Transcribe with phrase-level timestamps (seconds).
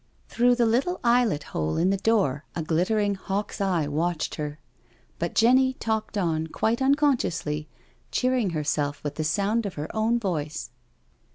[0.29, 4.57] Through the little eyelet hole in the door a glittering hawk's eye watched her.
[5.19, 7.67] But Jenny talked on quite unconsciously,
[8.09, 10.71] cheering herself with the sound of her own voice.